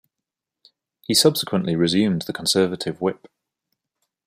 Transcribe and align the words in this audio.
He 1.03 1.13
subsequently 1.13 1.75
resumed 1.75 2.23
the 2.23 2.33
Conservative 2.33 2.99
Whip. 3.01 3.27